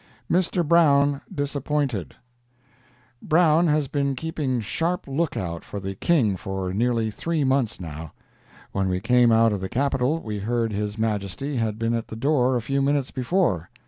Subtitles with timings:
[0.31, 0.67] MR.
[0.67, 2.15] BROWN DISAPPOINTED
[3.21, 8.11] Brown has been keeping a sharp lookout for the King for nearly three months, now.
[8.71, 12.15] When we came out of the Capitol we heard his Majesty had been at the
[12.15, 13.69] door a few minutes before.